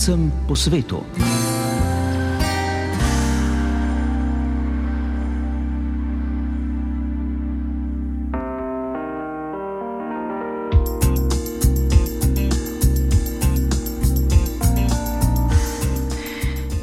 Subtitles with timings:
[0.00, 1.04] slovencem po svetu.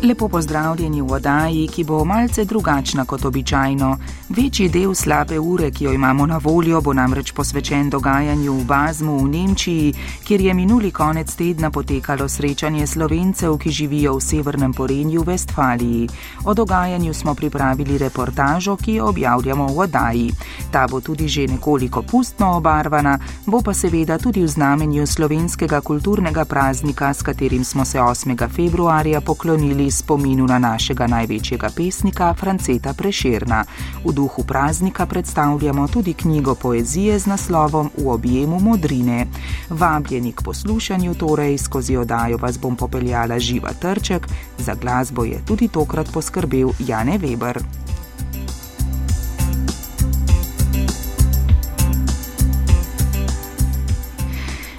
[0.07, 3.97] Lepo pozdravljeni v oddaji, ki bo malce drugačna kot običajno.
[4.29, 9.17] Večji del slabe ure, ki jo imamo na voljo, bo namreč posvečen dogajanju v Bazmu
[9.17, 9.93] v Nemčiji,
[10.23, 16.07] kjer je minuli konec tedna potekalo srečanje slovencev, ki živijo v severnem Porenju v Vestfaliji.
[16.45, 20.31] O dogajanju smo pripravili reportažo, ki jo objavljamo v oddaji.
[20.71, 26.45] Ta bo tudi že nekoliko pustno obarvana, bo pa seveda tudi v znamenju slovenskega kulturnega
[26.45, 28.49] praznika, s katerim smo se 8.
[28.55, 33.63] februarja poklonili spominu na našega največjega pesnika Franceta Preširna.
[34.05, 39.27] V duhu praznika predstavljamo tudi knjigo poezije z naslovom V objemu modrine.
[39.69, 45.67] Vabljeni k poslušanju, torej skozi odajo vas bom popeljala živa trček, za glasbo je tudi
[45.67, 47.61] tokrat poskrbel Jane Weber.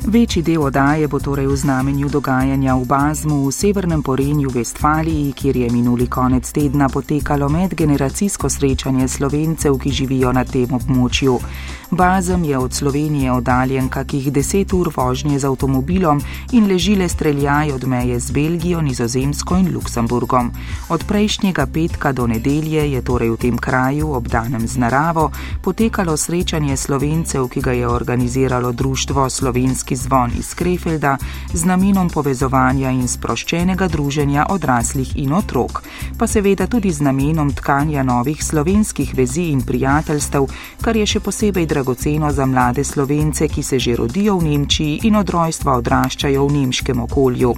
[0.08, 5.56] Večji del odaje bo torej v znamenju dogajanja v Bazmu v severnem Porenju Vestfaliji, kjer
[5.56, 11.36] je minuli konec tedna potekalo medgeneracijsko srečanje slovencev, ki živijo na tem območju.
[11.90, 16.20] Bazem je od Slovenije oddaljen kakih deset ur vožnje z avtomobilom
[16.52, 20.52] in ležile streljaj od meje z Belgijo, Nizozemsko in Luksemburgom.
[20.88, 25.30] Od prejšnjega petka do nedelje je torej v tem kraju, obdanem z naravo,
[25.64, 31.16] potekalo srečanje slovencev, ki ga je organiziralo Društvo Slovenski zvon iz Krefelda
[31.52, 35.82] z namenom povezovanja in sproščenega druženja odraslih in otrok,
[36.18, 40.46] pa seveda tudi z namenom tkanja novih slovenskih vezi in prijateljstev,
[40.80, 45.16] kar je še posebej dragoceno za mlade slovence, ki se že rodijo v Nemčiji in
[45.16, 47.54] od rojstva odraščajo v nemškem okolju.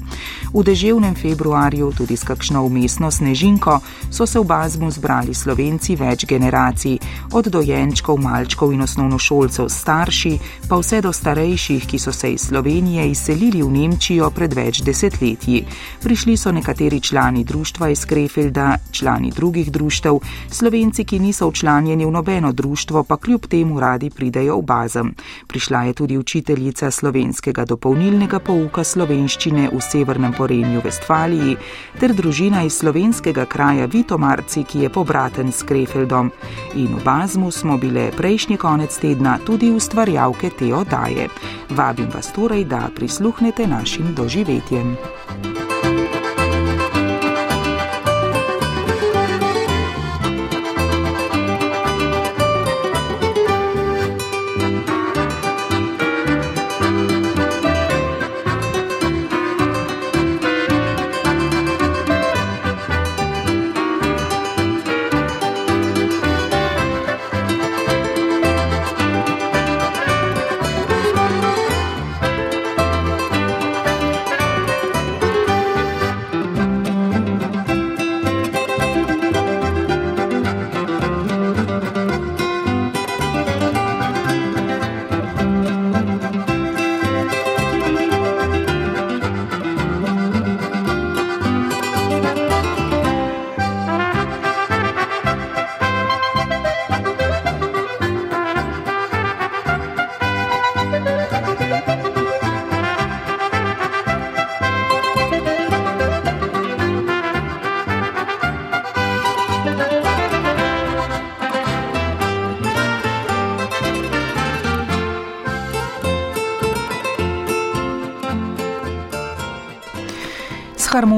[0.54, 6.24] V deževnem februarju, tudi s kakšno umestno snežinko, so se v Bazmu zbrali slovenci več
[6.26, 6.98] generacij,
[7.32, 10.38] od dojenčkov, malčkov in osnovnošolcev starši,
[10.68, 15.64] pa vse do starejših, ki so se iz Slovenije izselili v Nemčijo pred več desetletji.
[16.02, 20.18] Prišli so nekateri člani društva iz Krefelda, člani drugih društev,
[20.50, 25.14] slovenci, ki niso včlanjeni v nobeno društvo, pa kljub temu radi pridejo v bazem.
[25.46, 31.56] Prišla je tudi učiteljica slovenskega dopolnilnega pouka slovenščine v severnem Porenju Vestfaliji
[32.00, 36.30] ter družina iz slovenskega kraja Vitomarci, ki je pobraten s Krefeldom.
[36.74, 41.28] In v bazmu smo bile prejšnji konec tedna tudi ustvarjalke te oddaje.
[41.70, 44.96] Vabim vas vas torej, da prisluhnete našim doživetjem.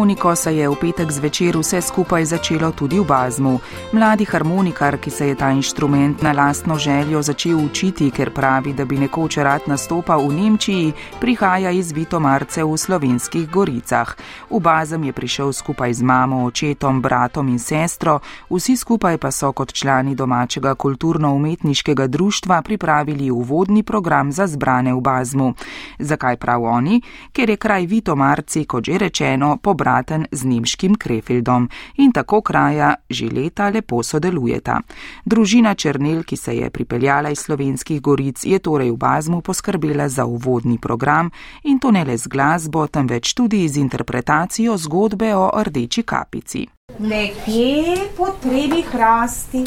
[0.02, 3.60] Harmoniko se je v petek zvečer vse skupaj začelo tudi v Bazmu.
[3.92, 8.84] Mladi harmonikar, ki se je ta inštrument na lastno željo začel učiti, ker pravi, da
[8.84, 14.16] bi nekoč rad nastopal v Nemčiji, prihaja iz Vitomarce v slovenskih goricah.
[14.50, 18.18] V Bazem je prišel skupaj z mamo, očetom, bratom in sestro,
[18.50, 25.00] vsi skupaj pa so kot člani domačega kulturno-umetniškega društva pripravili uvodni program za zbrane v
[25.00, 25.54] Bazmu.
[25.98, 27.00] Zakaj prav oni?
[27.32, 33.28] Ker je kraj Vitomarci, kot že rečeno, pobraten z nemškim Krefeldom in tako kraja že
[33.28, 34.80] leta lepo sodelujeta.
[35.24, 40.24] Družina Črnel, ki se je pripeljala iz slovenskih goric, je torej v Bazmu poskrbela za
[40.24, 41.30] uvodni program
[41.64, 46.66] in to ne le z glasbo, temveč tudi z interpretacijo zgodbe o rdeči kapici.
[46.98, 49.64] Nekje potrebi hrasti,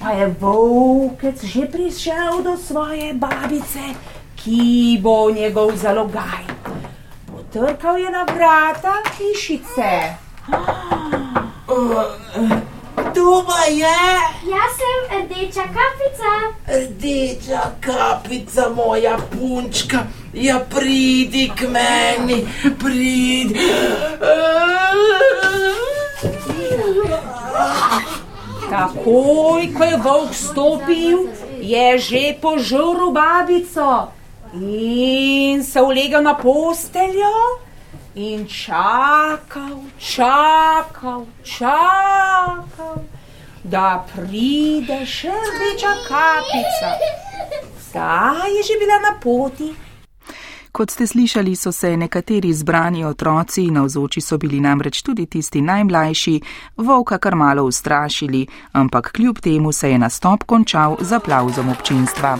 [0.00, 3.92] pa je volkec že prišel do svoje babice,
[4.36, 6.59] ki bo njegov zalogaj
[7.50, 10.14] Potrkal je na vrata hišice.
[12.94, 13.98] Kdo pa je?
[14.46, 16.54] Jaz sem rdeča kapica.
[16.70, 20.06] Rdeča kapica, moja punčka.
[20.32, 22.46] Ja, pridi k meni,
[22.78, 23.58] pridi.
[28.70, 34.19] Takoj, ko je volk stopil, je že požrl babico
[34.52, 37.60] in se ulegel na posteljo
[38.14, 43.04] in čakal, čakal, čakal,
[43.64, 46.90] da pride še rdeča kapica.
[47.90, 49.70] Zdaj je že bila na poti.
[50.72, 56.40] Kot ste slišali, so se nekateri zbrani otroci, navzoči so bili namreč tudi tisti najmlajši,
[56.76, 62.38] volka kar malo ustrašili, ampak kljub temu se je nastop končal z aplauzom občinstva.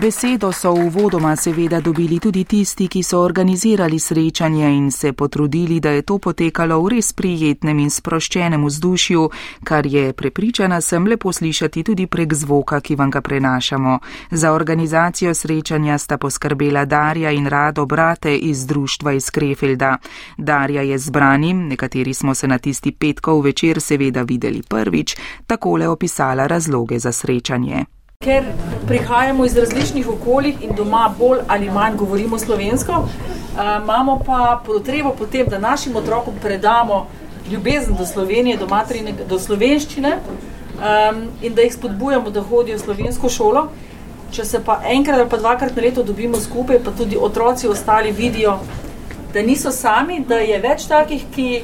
[0.00, 5.80] Besedo so v vodoma seveda dobili tudi tisti, ki so organizirali srečanje in se potrudili,
[5.80, 9.30] da je to potekalo v res prijetnem in sproščenem vzdušju,
[9.64, 13.98] kar je prepričana sem lepo slišati tudi prek zvoka, ki vam ga prenašamo.
[14.30, 19.96] Za organizacijo srečanja sta poskrbela Darja in Rado brate iz društva iz Krefelda.
[20.36, 25.16] Darja je zbranim, nekateri smo se na tisti petkov večer seveda videli prvič,
[25.46, 27.95] takole opisala razloge za srečanje.
[28.18, 28.44] Ker
[28.86, 33.08] prihajamo iz različnih okolij in doma bolj ali manj govorimo slovensko,
[33.82, 37.06] imamo pa potrebo potem, da našim otrokom predamo
[37.50, 42.80] ljubezen do Slovenije, do, materine, do slovenščine um, in da jih spodbujamo, da hodijo v
[42.80, 43.68] slovensko šolo.
[44.32, 48.12] Če se pa enkrat ali pa dvakrat na leto dobimo skupaj, pa tudi otroci ostali
[48.12, 48.58] vidijo,
[49.32, 51.62] da niso sami, da je več takih, ki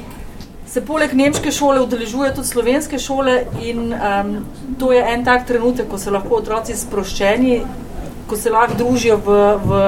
[0.73, 4.31] se poleg nemške šole udeležuje tudi slovenske šole in um,
[4.79, 7.59] to je en tak trenutek, ko se lahko otroci sproščeni,
[8.27, 9.35] ko se lahko družijo v,
[9.65, 9.81] v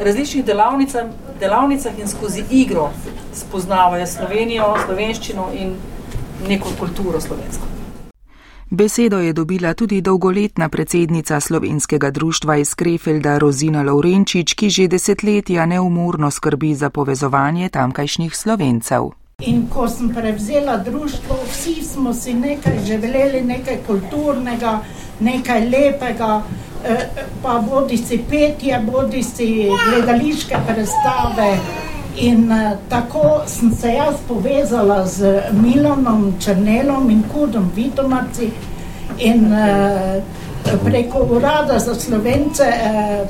[0.00, 1.10] različnih delavnicah,
[1.40, 2.88] delavnicah in skozi igro
[3.36, 5.74] spoznavajo Slovenijo, slovenščino in
[6.48, 7.68] neko kulturo slovensko.
[8.70, 15.66] Besedo je dobila tudi dolgoletna predsednica slovenskega društva iz Krefelda Rozina Lovrenčič, ki že desetletja
[15.66, 19.23] neumorno skrbi za povezovanje tamkajšnjih slovencev.
[19.42, 24.78] In ko sem prevzela društvo, vsi smo si nekaj želeli, nekaj kulturnega,
[25.20, 26.42] nekaj lepega,
[27.42, 31.58] pa bodi si petje, bodi si gledališke predstave.
[32.16, 32.52] In
[32.88, 38.50] tako sem se jaz povezala z Milanom Črnelom in Kudom Vitomarci
[39.18, 39.50] in
[40.84, 42.64] preko Urada za Slovence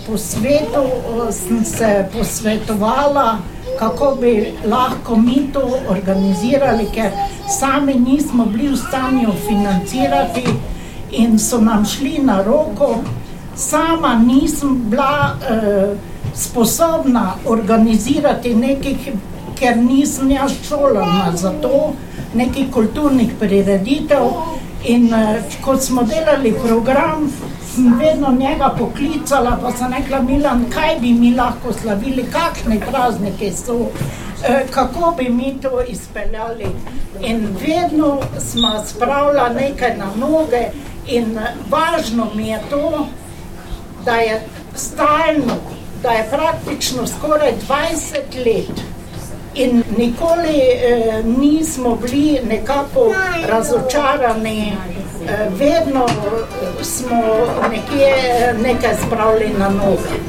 [0.06, 0.84] po svetu
[1.30, 3.38] sem se posvetovala
[3.78, 7.10] kako bi lahko mi to organizirali, ker
[7.58, 10.44] sami nismo bili v stanju financirati
[11.10, 12.96] in so nam šli na roko.
[13.56, 15.96] Sama nisem bila eh,
[16.34, 19.12] sposobna organizirati nekih,
[19.58, 21.92] ker nisem jaz šolana za to,
[22.34, 24.30] nekih kulturnih prireditev.
[24.84, 27.32] In eh, ko smo delali program,
[27.74, 33.52] sem vedno njega poklicala, pa sem rekla, Milan, kaj bi mi lahko slavili, kakšne praznike
[33.52, 33.88] so,
[34.48, 36.66] e, kako bi mi to izpeljali.
[37.20, 40.62] In vedno smo spravljali nekaj na noge
[41.06, 41.38] in
[41.70, 43.06] važno mi je to,
[44.04, 44.42] da je
[44.74, 45.56] stalno,
[46.02, 48.93] da je praktično skoraj 20 let.
[49.54, 53.14] In nikoli eh, nismo bili nekako
[53.48, 54.72] razočarani,
[55.28, 56.06] eh, vedno
[56.82, 57.22] smo
[57.70, 58.14] nekje
[58.62, 60.23] nekaj spravili na noge.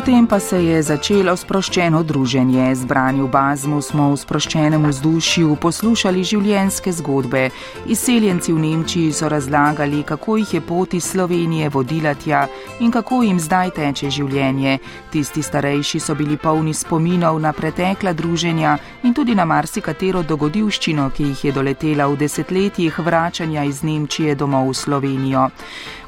[0.00, 2.74] Potem pa se je začelo sproščeno druženje.
[2.74, 7.42] Zbrani v Bazmu smo v sproščenem vzdušju poslušali življenjske zgodbe.
[7.84, 12.46] Izseljenci v Nemčiji so razlagali, kako jih je pot iz Slovenije vodila tja
[12.80, 14.78] in kako jim zdaj teče življenje.
[15.12, 21.28] Tisti starejši so bili polni spominov na pretekla druženja in tudi na marsikatero dogodivščino, ki
[21.28, 25.50] jih je doletela v desetletjih vračanja iz Nemčije domov v Slovenijo.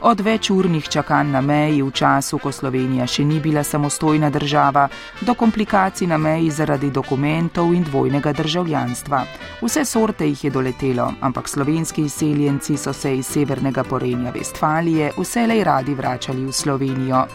[0.02, 4.88] Od večurnih čakanj na meji v času, ko Slovenija še ni bila samostojna država,
[5.20, 9.24] do komplikacij na meji zaradi dokumentov in dvojnega državljanstva.
[9.62, 15.64] Vse sorte jih je doletelo, ampak slovenski izseljenci so se iz severnega porenja Vestfalije vselej
[15.64, 17.26] radi vračali v Slovenijo.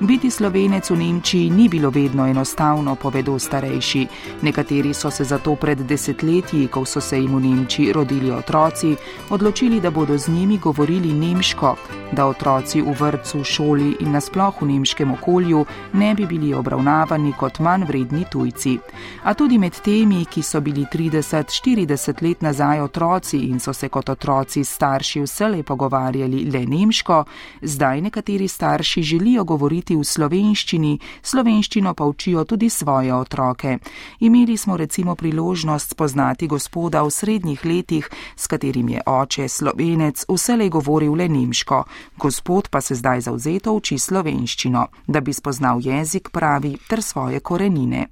[0.00, 4.06] Biti slovenec v Nemčiji ni bilo vedno enostavno, povedo starejši.
[4.42, 8.96] Nekateri so se zato pred desetletji, ko so se jim v Nemčiji rodili otroci,
[9.30, 11.76] odločili, da bodo z njimi govorili nemško,
[12.12, 17.58] da otroci v vrtu, šoli in nasploh v nemškem okolju ne bi bili obravnavani kot
[17.58, 18.78] manj vredni tujci.
[19.24, 24.08] A tudi med temi, ki so bili 30-40 let nazaj otroci in so se kot
[24.08, 27.24] otroci starši vselej pogovarjali le nemško,
[27.62, 33.78] zdaj nekateri starši želijo govoriti v slovenščini, slovenščino pa učijo tudi svoje otroke.
[34.20, 40.68] Imeli smo recimo priložnost spoznati gospoda v srednjih letih, s katerim je oče slovenec vselej
[40.68, 41.84] govoril le nemško,
[42.16, 48.06] gospod pa se zdaj zauzeto uči slovenščino, da bi spoznal jezik pravi ter svoje korenine.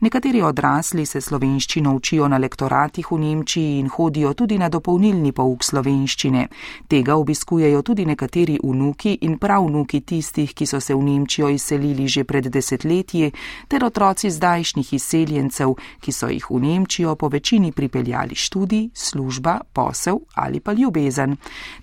[0.00, 5.64] Nekateri odrasli se slovenščino učijo na lektoratih v Nemčiji in hodijo tudi na dopolnilni pouk
[5.64, 6.46] slovenščine.
[6.88, 12.08] Tega obiskujejo tudi nekateri vnuki in prav vnuki tistih, ki so se v Nemčijo izselili
[12.08, 13.32] že pred desetletji,
[13.68, 20.18] ter otroci zdajšnjih izseljencev, ki so jih v Nemčijo po večini pripeljali študij, služba, posel
[20.34, 21.36] ali pa ljubezen.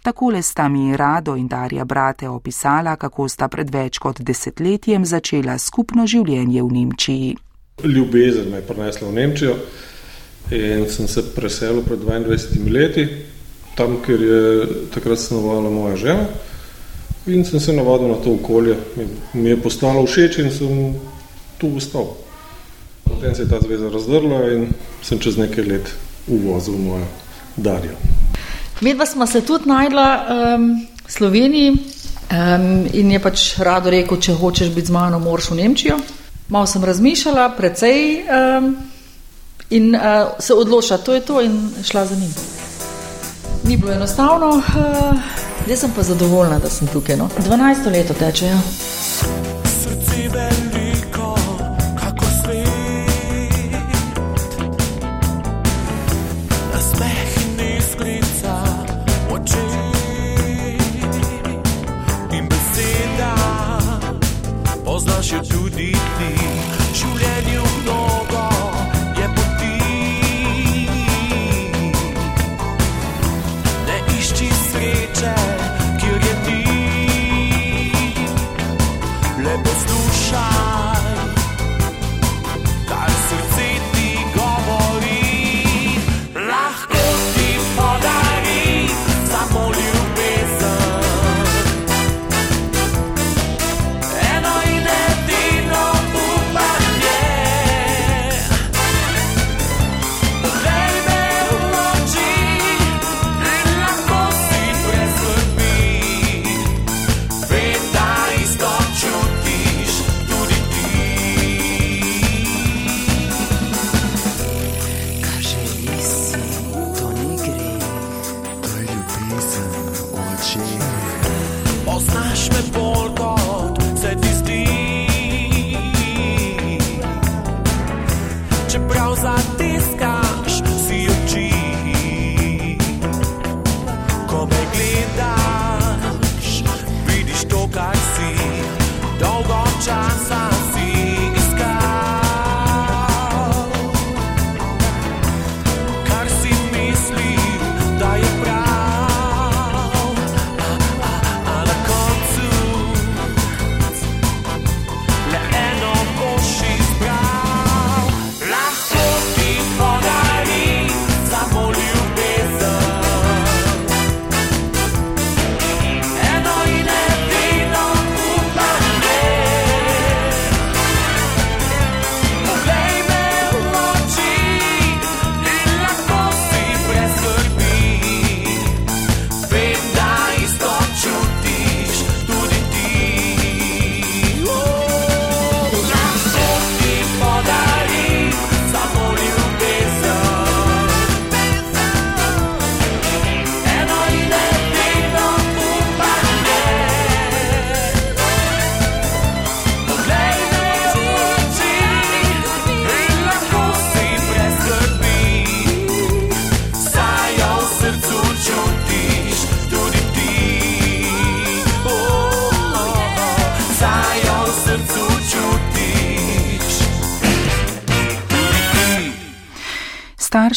[0.04, 5.29] Takole sta mi Rado in Darja brate opisala, kako sta pred več kot desetletjem začela
[5.58, 7.38] skupno življenje v Nemčiji.
[7.84, 9.56] Ljubezen me je prinesla v Nemčijo
[10.52, 13.08] in sem se preselil pred 22 leti,
[13.78, 16.26] tam, kjer je takrat stanovala moja žena.
[17.28, 18.76] In sem se navadil na to okolje,
[19.34, 20.96] mi je postalo všeč in sem
[21.58, 22.16] tu ostal.
[23.04, 24.68] Potem se je ta zveza razdrla in
[25.04, 25.94] sem čez nekaj let
[26.28, 27.06] uvozil mojo
[27.58, 27.96] Darjo.
[28.82, 30.08] Medva smo se tudi najdla
[30.58, 31.78] um, v Sloveniji
[32.32, 35.98] um, in je pač rado rekel, če hočeš biti z mano, moraš v Nemčijo.
[36.50, 38.76] Malo sem razmišljala, precej um,
[39.70, 40.02] in uh,
[40.40, 42.34] se odločila, to je to in šla za njim.
[43.64, 44.64] Ni bilo enostavno, uh,
[45.66, 47.18] zdaj sem pa zadovoljna, da sem tukaj.
[47.18, 47.30] No?
[47.38, 48.46] 12 let teče.
[48.46, 48.60] Ja.
[65.00, 65.99] Poznaš jo tudi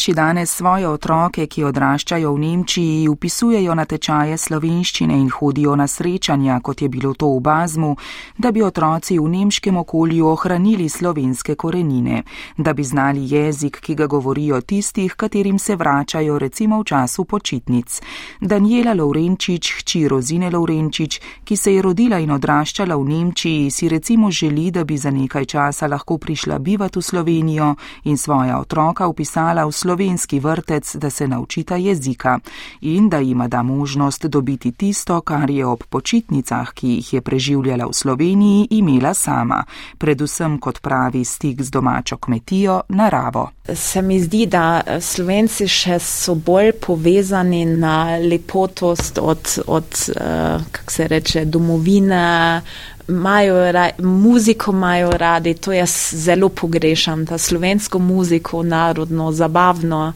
[0.03, 5.85] Starši danes svoje otroke, ki odraščajo v Nemčiji, upisujejo na tečaje slovenščine in hodijo na
[5.87, 7.93] srečanja, kot je bilo to v Bazmu,
[8.37, 12.23] da bi otroci v nemškem okolju ohranili slovenske korenine,
[12.57, 18.01] da bi znali jezik, ki ga govorijo tistih, katerim se vračajo recimo v času počitnic.
[18.41, 24.31] Daniela Lovrenčič, hči Rozine Lovrenčič, ki se je rodila in odraščala v Nemčiji, si recimo
[24.31, 29.63] želi, da bi za nekaj časa lahko prišla bivati v Slovenijo in svoja otroka upisala
[29.63, 32.39] v slovenski vrtec, da se naučita jezika
[32.81, 37.85] in da jima da možnost dobiti tisto, kar je ob počitnicah, ki jih je preživljala
[37.85, 39.63] v Sloveniji, imela sama,
[39.97, 43.51] predvsem kot pravi stik z domačo kmetijo, naravo.
[43.73, 50.91] Se mi zdi, da Slovenci še so bolj povezani na lepotost od, od uh, kako
[50.91, 52.61] se reče, domovine,
[53.07, 60.13] imajo ra, muziko imajo radi, to jaz zelo pogrešam, ta slovensko muziko, narodno, zabavno,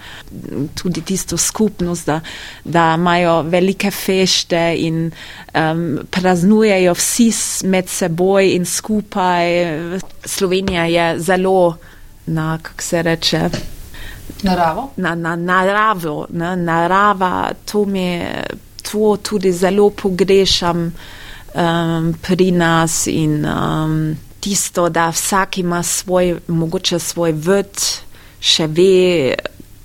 [0.82, 2.20] tudi tisto skupnost, da,
[2.64, 5.12] da imajo velike fešte in
[5.54, 7.32] um, praznujejo vsi
[7.64, 9.48] med seboj in skupaj.
[10.26, 11.78] Slovenija je zelo,
[12.26, 13.50] na, kako se reče,
[14.44, 14.90] Naravo?
[14.98, 18.22] Na, na, naravo, na, narava, to mi
[18.92, 20.94] to tudi zelo pogrešam
[21.54, 27.84] um, pri nas in um, tisto, da vsak ima svoj, mogoče svoj vrt,
[28.40, 29.36] še ve,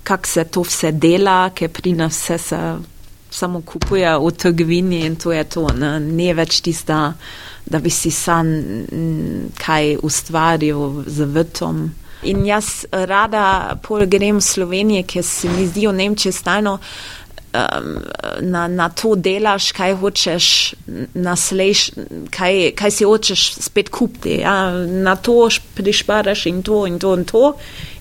[0.03, 2.61] kako se to vse dela, ker pri nas vse se
[3.33, 7.13] samo kupuje v trgovini in to je to, ne, ne več tista,
[7.65, 8.47] da bi si sam
[9.57, 11.83] kaj ustvaril z vrtom.
[12.23, 17.22] In jaz rada pol grem v Slovenijo, ker se mi zdi v Nemčiji stalno um,
[18.41, 20.47] na, na to delaš, kaj hočeš
[21.13, 21.91] nasleš,
[22.33, 24.39] kaj, kaj si hočeš spet kupiti.
[24.41, 24.71] Ja?
[24.85, 27.53] Na to prišparaš in to in to in to.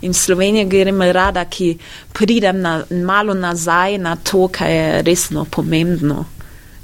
[0.02, 1.76] In Slovenija grem rada, ki
[2.12, 6.24] pridem na, malo nazaj na to, kaj je resno pomembno.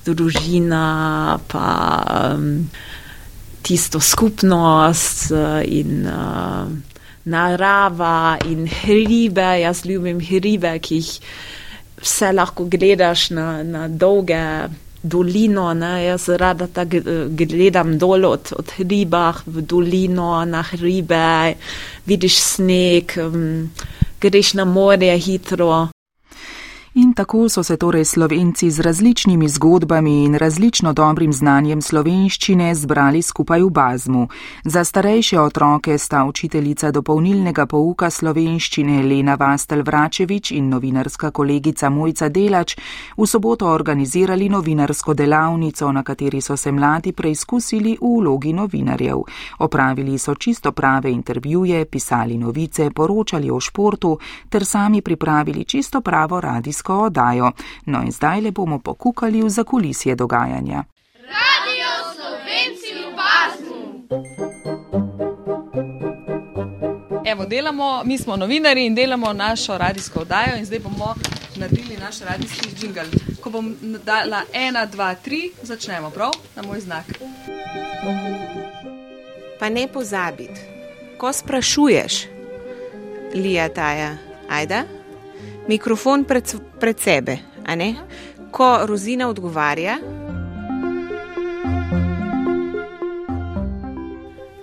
[0.05, 1.65] Družina, pa
[2.33, 2.69] um,
[3.63, 5.33] tisto skupnost
[5.65, 6.69] in uh,
[7.25, 9.61] narava in hribe.
[9.61, 11.21] Jaz ljubim hribe, ki jih
[12.03, 14.69] vse lahko gledaš na, na dolge
[15.03, 15.75] dolino.
[15.75, 16.05] Ne?
[16.05, 21.55] Jaz rada tako gledam dol od, od hribah v dolino na hribe,
[22.07, 23.71] vidiš sneg, um,
[24.21, 25.89] greš na morje hitro.
[26.99, 33.23] In tako so se torej slovenci z različnimi zgodbami in različno dobrim znanjem slovenščine zbrali
[33.23, 34.29] skupaj v Bazmu.
[34.65, 42.29] Za starejše otroke sta učiteljica dopolnilnega pouka slovenščine Lena Vastel Vračevič in novinarska kolegica Mojca
[42.29, 42.75] Delač
[43.17, 49.23] v soboto organizirali novinarsko delavnico, na kateri so se mladi preizkusili v vlogi novinarjev.
[49.59, 56.41] Opravili so čisto prave intervjuje, pisali novice, poročali o športu ter sami pripravili čisto pravo
[56.41, 57.53] radijsko radijsko oddajo.
[57.87, 60.85] No in zdaj le bomo pokukali v zakulisje dogajanja.
[61.15, 64.03] Radio Slovenci v Bazmu.
[67.25, 71.15] Evo, delamo, mi smo novinari in delamo našo radijsko oddajo in zdaj bomo
[71.57, 73.01] naredili naš radijski džingl.
[73.41, 77.05] Ko bom dala ena, dva, tri, začnemo prav na moj znak.
[79.61, 80.61] Pa ne pozabiti,
[81.19, 82.27] ko sprašuješ,
[83.35, 84.17] Lija Taja,
[84.49, 84.98] ajda
[85.69, 86.45] mikrofon pred,
[86.81, 87.39] pred sebe.
[88.51, 89.99] Ko Rozina odgovarja.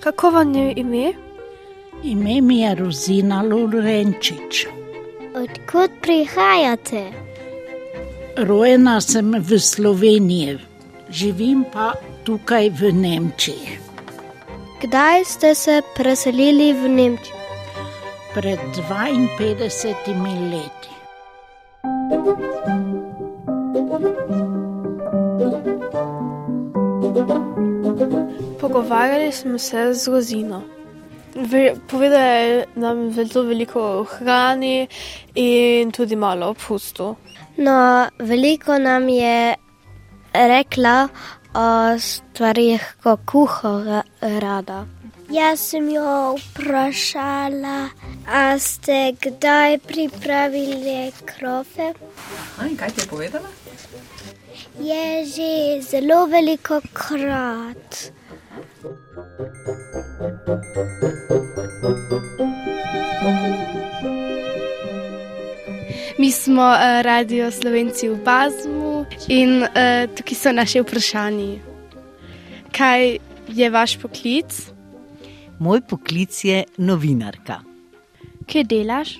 [0.02, 1.14] Kako vam je ime?
[2.04, 4.68] Ime mi je Rozina Lorenčič.
[5.36, 7.12] Odkud prihajate?
[8.38, 10.60] Rojena sem v Sloveniji,
[11.10, 13.80] živim pa tukaj v Nemčiji.
[14.84, 17.36] Kdaj ste se preselili v Nemčijo?
[18.34, 20.95] Pred 52 leti.
[28.62, 30.62] Pogovarjali smo se z Rozino.
[31.88, 34.88] Povedali nam zelo veliko o hrani
[35.36, 37.16] in tudi malo o pustu.
[37.58, 39.56] No, veliko nam je
[40.34, 41.08] rekla
[41.54, 44.95] o stvarih, ko kuha rada.
[45.30, 47.90] Jaz sem jo vprašala,
[48.30, 51.94] a ste kdaj pripravili krofe?
[52.62, 53.50] A, kaj ti je povedala?
[54.80, 58.14] Je že zelo veliko krat.
[66.20, 71.60] Mi smo uh, radio Slovenci v Bazmu in uh, tukaj so naše vprašanje.
[72.72, 73.18] Kaj
[73.50, 74.75] je vaš poklic?
[75.60, 77.62] Moj poklic je novinarka.
[78.44, 79.14] Kaj delaš?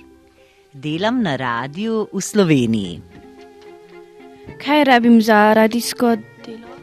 [0.72, 3.00] Delam na radiju v Sloveniji.
[4.60, 6.76] Kaj rabim za radijsko delo?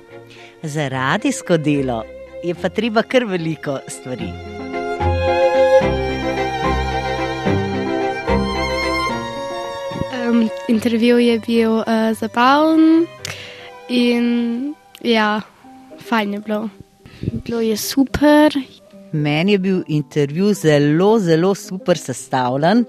[0.63, 2.01] Za radijsko delo
[2.43, 4.31] je pa treba kar veliko stvari.
[10.17, 11.85] Um, intervju je bil uh,
[12.17, 13.05] zabaven
[13.89, 15.41] in ja,
[16.09, 16.69] fajn je bilo.
[17.45, 18.51] Bilo je super.
[19.13, 22.85] Meni je bil intervju zelo, zelo super sestavljen,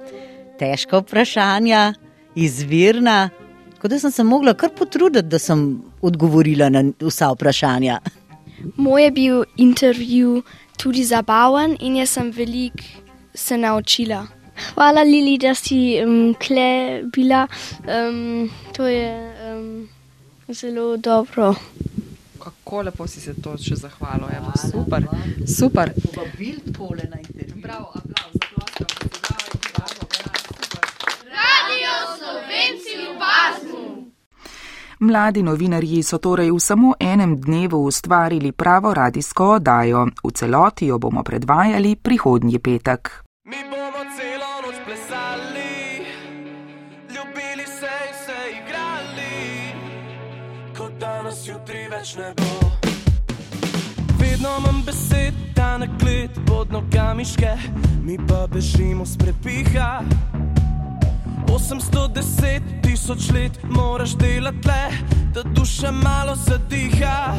[0.58, 1.94] težka vprašanja,
[2.34, 3.30] izvirna.
[3.74, 7.98] Tako da sem se mogla kar potruditi, da sem odgovorila na vsa vprašanja.
[8.76, 10.42] Moj je bil intervju
[10.80, 12.82] tudi zabaven in jaz sem veliko
[13.34, 14.26] se naučila.
[14.74, 17.46] Hvala, Lili, da si um, kle bila.
[17.84, 19.88] Um, to je um,
[20.48, 21.54] zelo dobro.
[22.44, 25.06] Kako lepo si se to še zahvalil, Evo, super.
[25.48, 25.92] super.
[31.32, 33.84] Radio Slovenci v Basmu.
[35.00, 40.04] Mladi novinarji so torej v samo enem dnevu ustvarili pravo radijsko oddajo.
[40.24, 43.24] V celoti jo bomo predvajali prihodnji petek.
[43.44, 43.83] Mi bomo
[52.04, 52.70] več ne bo.
[54.20, 57.54] Vedno imam besed, da na klet pod nogami ške,
[58.04, 60.02] mi pa bežimo s prepiha.
[61.48, 64.84] 810 tisoč let moraš delati le,
[65.32, 67.36] da duša malo zadiha.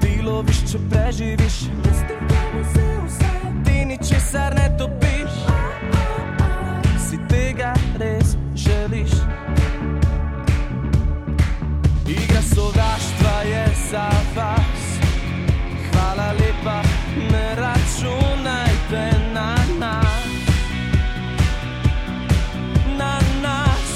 [0.00, 1.58] Ti loviš, če preživiš,
[3.64, 5.42] ti ničesar ne dobiš.
[7.08, 9.39] Si tega res želiš?
[12.54, 14.82] Sovraštva je za vas.
[15.90, 16.82] Hvala lepa,
[17.32, 20.30] ne računajte na nas.
[22.98, 23.88] Na nas.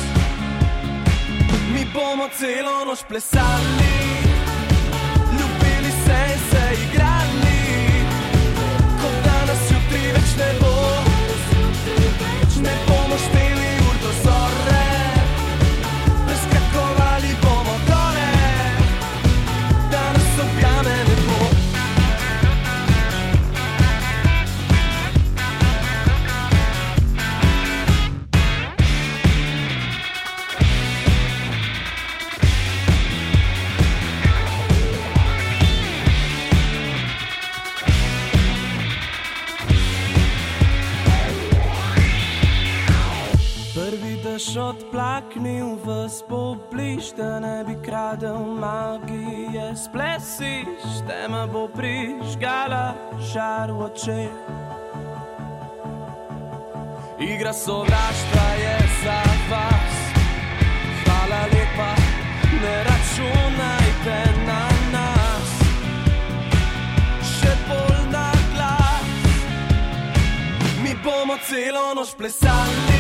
[1.73, 3.93] Mi bomo celo noč plesali,
[44.44, 52.92] Dež odplaknil v spobliž, da ne bi kradel magije, splesiš, tema bo prižgala
[53.33, 54.37] žar v očeh.
[57.16, 59.96] Igra sovraštva je za vas,
[61.09, 61.92] hvala lepa,
[62.61, 65.50] ne računajte na nas,
[67.33, 69.09] še bolj na glas.
[70.85, 72.93] Mi bomo celo noč plesali,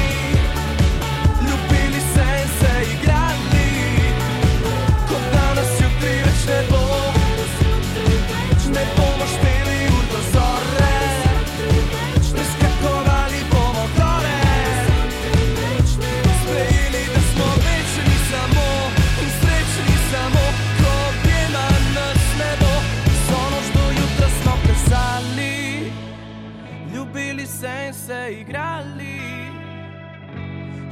[27.64, 29.20] ljubili se igrali.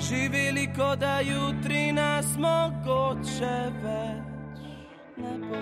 [0.01, 4.63] Živeli, kot da jutri nas mogoče več
[5.17, 5.57] ne bo.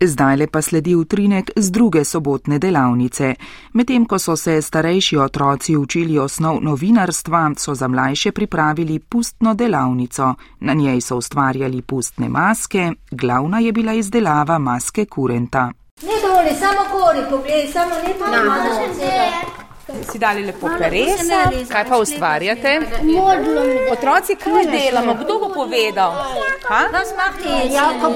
[0.00, 3.34] Zdaj pa sledi utrinek z druge sobotne delavnice.
[3.72, 10.34] Medtem ko so se starejši otroci učili osnov novinarstva, so za mlajše pripravili pustno delavnico.
[10.60, 15.72] Na njej so ustvarjali pustne maske, glavna je bila izdelava maske kurenta.
[16.02, 18.52] Ne doli, samo kori, poglej, samo ne to imamo.
[20.12, 22.80] Si dali lepo peresce, kaj pa ustvarjate?
[23.92, 25.14] Otroci, kaj delamo?
[25.14, 26.12] Kdo bo povedal?
[26.68, 26.80] Ha?
[26.92, 27.74] Was macht ihr jetzt?
[27.74, 28.14] Jakob,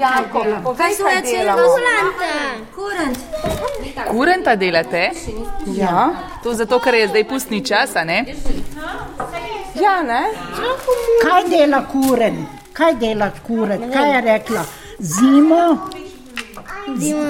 [0.00, 1.62] Jakob, povej, kaj delamo.
[2.74, 3.18] Kurent.
[4.10, 5.10] Kurenta delate?
[5.66, 6.10] Ja.
[6.42, 8.24] To zato, ker je zdaj pustni čas, a ne?
[9.74, 10.22] Ja, ne?
[11.22, 12.46] Kaj dela kuren?
[12.72, 13.90] Kaj dela kuren?
[13.92, 14.64] Kaj je rekla?
[14.98, 15.90] Zimo?
[16.96, 17.22] Zimo,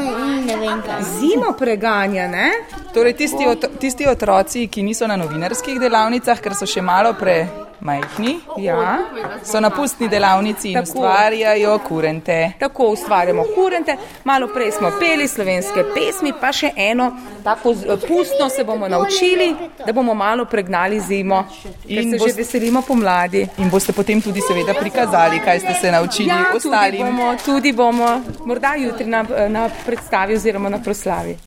[0.46, 1.02] ne vem kaj.
[1.18, 2.50] Zimo preganja, ne?
[2.94, 7.65] Torej, tisti, ot tisti otroci, ki niso na novinarskih delavnicah, ker so še malo pre,
[7.80, 8.98] Majhni, ja,
[9.44, 10.84] so na pustni delavnici in Tako.
[10.84, 12.52] ustvarjajo kurente.
[12.58, 17.12] Tako ustvarjamo kurente, malo prej smo peli slovenske pesmi, pa še eno
[17.44, 21.44] tako pustno se bomo naučili, da bomo malo pregnali zimo,
[21.86, 23.46] in se boste- že veselimo pomladi.
[23.58, 27.00] In boste potem tudi seveda prikazali, kaj ste se naučili Ja, tudi ostalim.
[27.00, 28.10] bomo, tudi bomo,
[28.42, 31.45] morda jutri na, na predstavi oziroma na proslavi.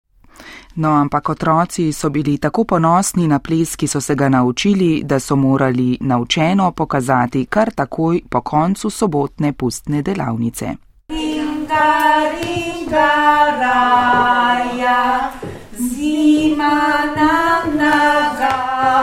[0.80, 5.20] No, ampak otroci so bili tako ponosni na ples, ki so se ga naučili, da
[5.20, 10.65] so morali naučeno pokazati kar takoj po koncu sobotne pustne delavnice.
[11.10, 13.12] Ringa, ringa,
[13.60, 15.32] raja,
[15.78, 19.02] zima nam nagaja.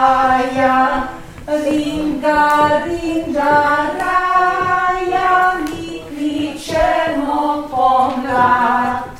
[1.46, 9.15] Ringa, ringa, raja, mi kličemo pomlad.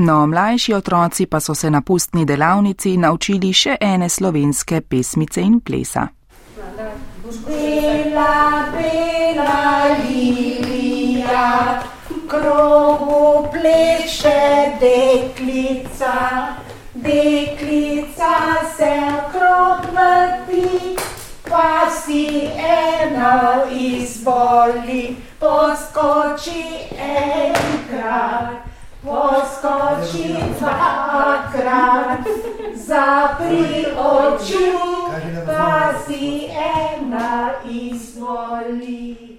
[0.00, 5.56] No, mlajši otroci pa so se na pustni delavnici naučili še ene slovenske pesmice in
[5.60, 6.04] plesa.
[7.46, 11.82] Bela, bela lilija,
[12.30, 16.14] krogu pleše deklica,
[16.94, 18.32] deklica
[18.76, 20.94] se okrog vrti,
[21.50, 26.64] pa si eno izvoli, poskoči
[27.10, 28.67] enkrat,
[29.04, 32.26] poskoči dvakrat,
[32.74, 34.72] zapri oči,
[35.46, 39.38] pa si ena izvoli.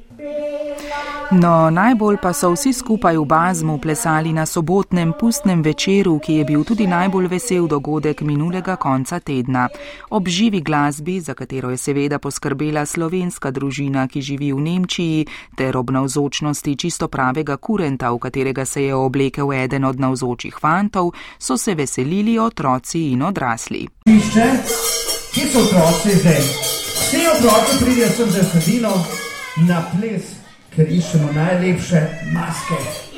[1.31, 6.45] No, najbolj pa so vsi skupaj v Bazmu plesali na sobotnem pustnem večeru, ki je
[6.45, 9.67] bil tudi najbolj vesel dogodek minulega konca tedna.
[10.09, 15.77] Ob živi glasbi, za katero je seveda poskrbela slovenska družina, ki živi v Nemčiji, ter
[15.77, 21.57] ob navzočnosti čisto pravega kurenta, v katerega se je oblekel eden od navzočih fantov, so
[21.57, 23.85] se veselili otroci in odrasli.
[24.09, 24.49] Pišče,
[25.33, 26.41] kje so otroci zdaj?
[26.41, 28.97] Vsi otroci pridejo sem za sadino
[29.69, 30.38] na ples,
[30.75, 32.01] ker iščemo najlepše
[32.33, 33.08] maske.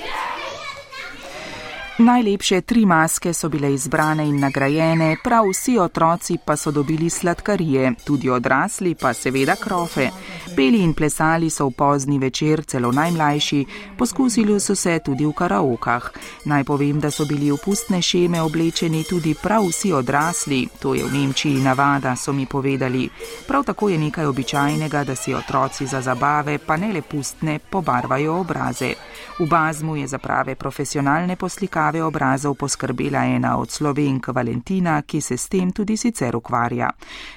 [2.02, 7.94] Najlepše tri maske so bile izbrane in nagrajene, prav vsi otroci pa so dobili sladkarije,
[8.06, 10.08] tudi odrasli pa seveda krofe.
[10.56, 13.66] Peli in plesali so v pozni večer, celo najmlajši,
[13.98, 16.10] poskusili so se tudi v karaokah.
[16.46, 21.06] Naj povem, da so bili v pustne šeme oblečeni tudi prav vsi odrasli, to je
[21.06, 23.10] v Nemčiji navada, so mi povedali.
[23.48, 28.40] Prav tako je nekaj običajnega, da si otroci za zabave, pa ne le pustne, pobarvajo
[28.40, 28.94] obraze.
[29.40, 35.38] V Bazmu je za prave profesionalne poslikave obrazov poskrbela ena od slovenk Valentina, ki se
[35.38, 36.90] s tem tudi sicer ukvarja.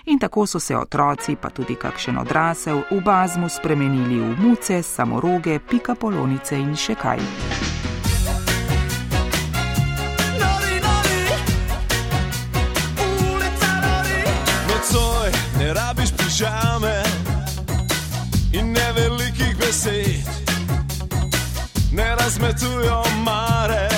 [0.05, 5.59] In tako so se otroci, pa tudi kakšen odrasel, v Bazmu spremenili v muce, samoroge,
[5.59, 7.19] pika polonice in še kaj.
[14.69, 17.03] Nocoj ne rabiš pižame
[18.53, 20.29] in ne velikih besed,
[21.93, 23.94] ne razmetujo mare.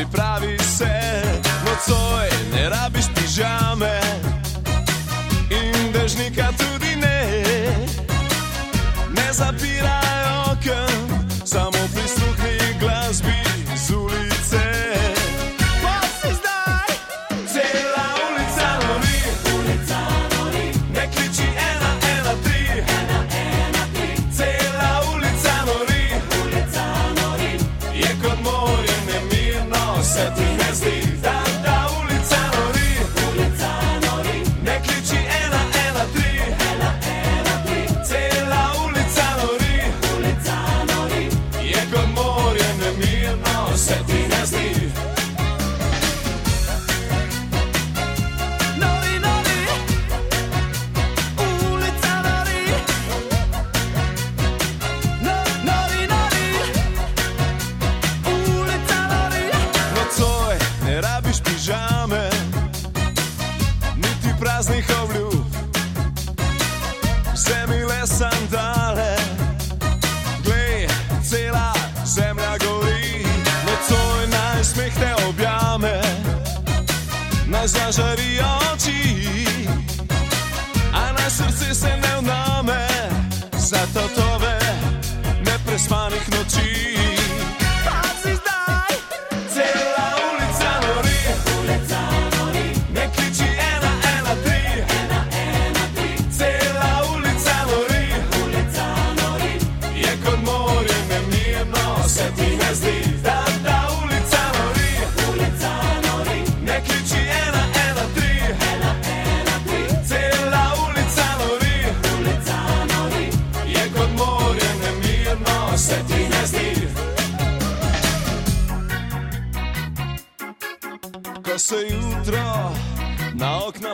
[0.00, 1.22] Pripravi se,
[1.64, 3.99] nocoj ne rabiš pižame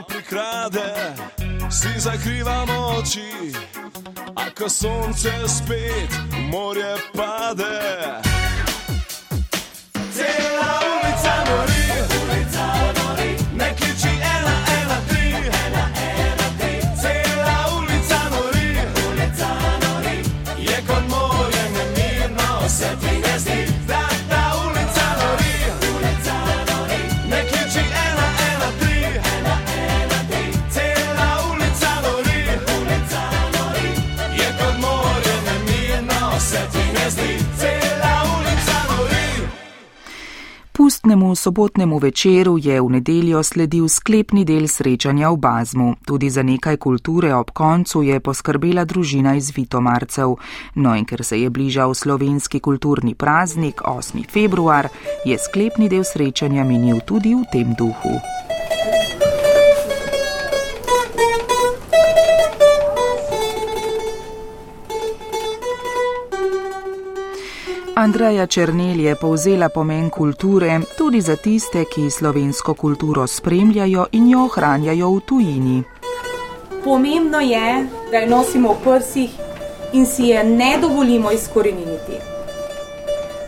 [0.08, 1.14] prikrade,
[1.70, 3.52] si zakrivamo oči,
[4.36, 6.10] a ko sonce spet
[6.50, 7.80] morje pade.
[10.12, 10.85] Cela
[41.06, 45.94] Pustnemu sobotnemu večeru je v nedeljo sledil sklepni del srečanja v Bazmu.
[46.02, 50.34] Tudi za nekaj kulture ob koncu je poskrbela družina iz Vitomarcev.
[50.74, 54.26] No in ker se je bližal slovenski kulturni praznik 8.
[54.26, 54.88] februar,
[55.24, 58.18] je sklepni del srečanja minil tudi v tem duhu.
[67.98, 74.42] Andreja Černel je povzela pomen kulture tudi za tiste, ki slovensko kulturo spremljajo in jo
[74.44, 75.82] ohranjajo v tujini.
[76.84, 79.30] Pomembno je, da jo nosimo v prsih
[79.92, 82.20] in si je ne dovolimo izkoreniniti.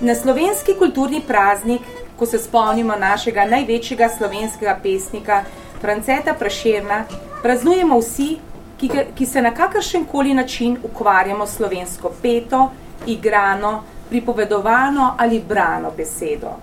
[0.01, 1.83] Na slovenski kulturni praznik,
[2.17, 5.43] ko se spomnimo našega največjega slovenskega pesnika
[5.81, 7.05] Franceta Prašerna,
[7.43, 8.39] praznujemo vsi,
[8.81, 12.71] ki, ki se na kakršen koli način ukvarjamo s slovensko peto,
[13.07, 16.57] igrano, pripovedovano ali brano besedo.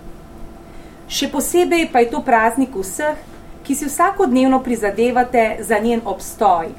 [1.06, 3.18] Še posebej pa je to praznik vseh,
[3.66, 6.70] ki si vsakodnevno prizadevate za njen obstoj,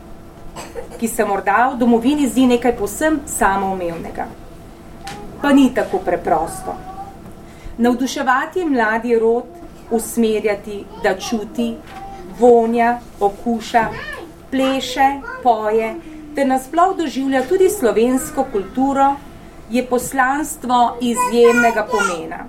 [0.99, 4.27] ki se morda v domovini zdi nekaj posem samoumevnega.
[5.41, 6.75] Pa ni tako preprosto.
[7.77, 9.51] Navduševati mladi rod,
[9.91, 11.75] usmerjati, da čuti,
[12.39, 13.85] vonja, okuša,
[14.51, 15.07] pleše,
[15.43, 15.93] poje,
[16.35, 19.15] ter nasploh doživlja tudi slovensko kulturo,
[19.69, 22.45] je poslanstvo izjemnega pomena.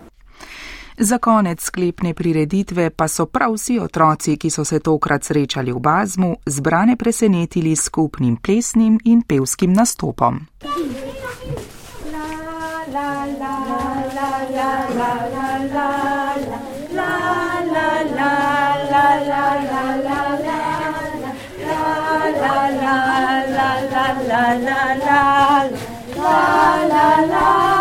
[1.01, 5.79] Za konec sklepne prireditve pa so prav vsi otroci, ki so se tokrat srečali v
[5.79, 10.41] Bazmu, zbrane presenetili s skupnim plesnim in pevskim nastopom.
[26.19, 27.78] la la la.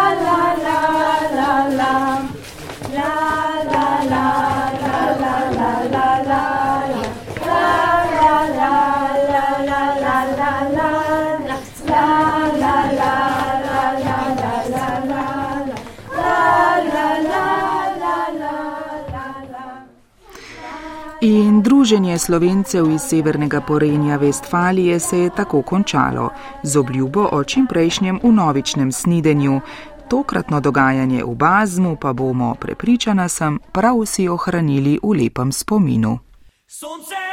[21.28, 26.30] In druženje slovencev iz severnega porenja Vestfalije se je tako končalo
[26.64, 29.62] z obljubo o čimprejšnjem unovičnem snidenju.
[30.10, 36.20] Tokratno dogajanje v Bazmu pa bomo, prepričana sem, prav vsi ohranili v lepem spominu.
[36.68, 37.27] Sonce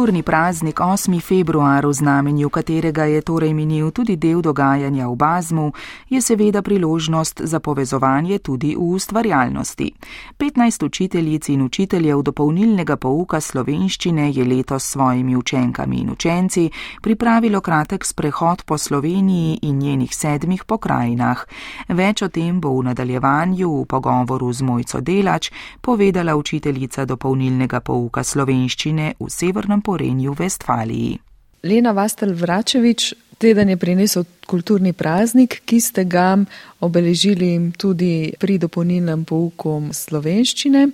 [0.00, 1.20] Kulturni praznik 8.
[1.20, 5.72] februar, v znamenju katerega je torej minil tudi del dogajanja v Bazmu,
[6.08, 9.92] je seveda priložnost za povezovanje tudi v ustvarjalnosti.
[10.38, 16.70] 15 učiteljic in učiteljev dopolnilnega pouka slovenščine je letos s svojimi učenkami in učenci
[17.02, 21.44] pripravilo kratek sprehod po Sloveniji in njenih sedmih pokrajinah.
[21.88, 28.24] Več o tem bo v nadaljevanju v pogovoru z Mojco Delač povedala učiteljica dopolnilnega pouka
[28.24, 31.18] slovenščine v severnem porenju Vestfaliji.
[31.62, 36.38] Lena Vastel Vračevič, teden je prinesel kulturni praznik, ki ste ga
[36.80, 40.86] obeležili tudi pri dopolnilnem pouku slovenščine.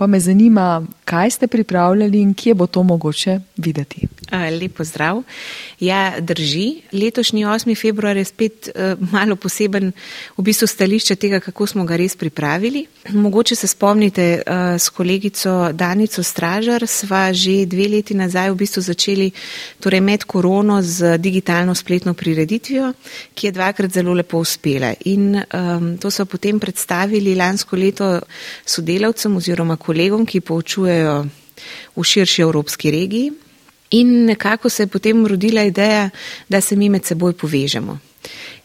[0.00, 4.06] Pa me zanima, kaj ste pripravljali in kje bo to mogoče videti.
[4.60, 5.22] Lepo zdrav.
[5.80, 6.82] Ja, drži.
[6.92, 7.80] Letošnji 8.
[7.80, 9.92] februar je spet uh, malo poseben
[10.36, 12.86] v bistvu stališče tega, kako smo ga res pripravili.
[13.08, 18.82] Mogoče se spomnite, uh, s kolegico Danico Stražar sva že dve leti nazaj v bistvu
[18.82, 19.30] začeli
[19.80, 22.92] torej med korono z digitalno spletno prireditvijo,
[23.34, 24.94] ki je dvakrat zelo lepo uspela.
[25.04, 28.20] In um, to so potem predstavili lansko leto
[28.64, 29.89] sodelavcem oziroma kolegom,
[30.26, 31.26] ki poučujejo
[31.96, 33.32] v širši evropski regiji.
[33.90, 36.10] In nekako se je potem rodila ideja,
[36.48, 37.98] da se mi med seboj povežemo.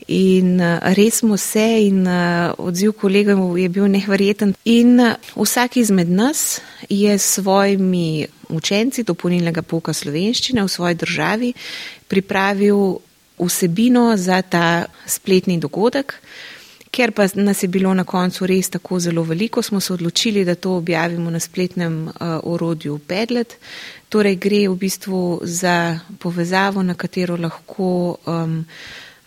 [0.07, 4.53] In uh, res smo se in uh, odziv kolegov je bil nevreten.
[4.65, 11.53] In uh, vsak izmed nas je s svojimi učenci dopolnilnega pouka slovenščine v svoji državi
[12.07, 12.99] pripravil
[13.41, 16.13] vsebino za ta spletni dogodek.
[16.95, 20.55] Ker pa nas je bilo na koncu res tako zelo veliko, smo se odločili, da
[20.55, 23.57] to objavimo na spletnem uh, orodju Pedlet.
[24.09, 28.63] Torej gre v bistvu za povezavo, na katero lahko um,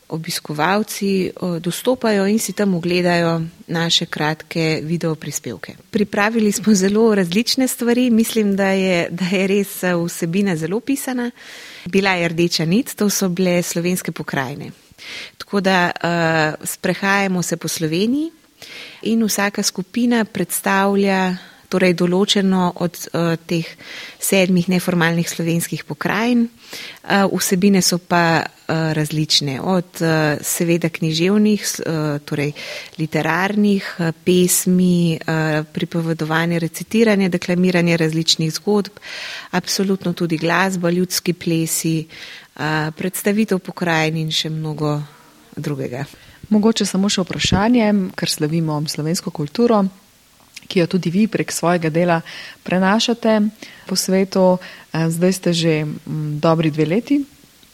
[0.08, 5.76] obiskovalci uh, dostopajo in si tam ogledajo naše kratke video prispevke.
[5.90, 11.30] Pripravili smo zelo različne stvari, mislim, da je, da je res vsebina zelo pisana.
[11.84, 14.87] Bila je rdeča nit, to so bile slovenske pokrajine.
[15.38, 18.30] Tako da uh, sprehajamo se po Sloveniji
[19.02, 21.36] in vsaka skupina predstavlja
[21.68, 23.66] torej določeno od uh, teh
[24.18, 26.46] sedmih neformalnih slovenskih pokrajin.
[26.48, 32.54] Uh, vsebine so pa uh, različne, od uh, seveda književnih, uh, torej
[32.98, 39.00] literarnih, uh, pesmi, uh, pripovedovanje, recitiranje, deklamiranje različnih zgodb,
[39.56, 42.47] absolutno tudi glasba, ljudski plesi, uh,
[42.96, 44.98] predstavitev pokrajin in še mnogo
[45.56, 46.04] drugega.
[46.50, 47.88] Mogoče samo še vprašanje,
[48.18, 49.84] ker slavimo slovensko kulturo
[50.68, 52.20] ki jo tudi vi prek svojega dela
[52.62, 53.40] prenašate
[53.86, 54.58] po svetu.
[54.92, 55.72] Zdaj ste že
[56.40, 57.24] dobri dve leti